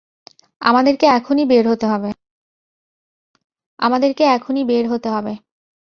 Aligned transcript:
আমাদেরকে 3.89 4.35
এখনি 4.47 4.63
বের 4.71 4.85
হতে 4.91 5.09
হবে। 5.13 5.33